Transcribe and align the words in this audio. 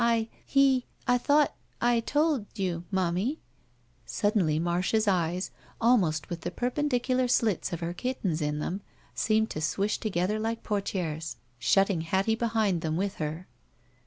I— 0.03 0.29
He— 0.57 0.87
I 1.15 1.19
thought— 1.19 1.53
I— 1.93 2.01
^told— 2.01 2.47
^y 2.55 2.71
ou— 2.73 2.83
^momie. 2.91 3.37
*' 3.77 3.87
Suddenly 4.17 4.57
Marcia's 4.57 5.07
eyes, 5.07 5.51
almost 5.79 6.27
with 6.27 6.41
the 6.41 6.49
perpen 6.49 6.89
dicular 6.89 7.29
slits 7.29 7.71
of 7.71 7.81
her 7.81 7.93
kitten's 7.93 8.41
in 8.41 8.57
them, 8.57 8.81
seemed 9.13 9.51
to 9.51 9.61
swish 9.61 9.99
together 9.99 10.39
like 10.39 10.63
portieres, 10.63 11.35
shutting 11.59 12.01
Hattie 12.01 12.33
behind 12.33 12.81
them 12.81 12.97
with 12.97 13.17
her. 13.17 13.47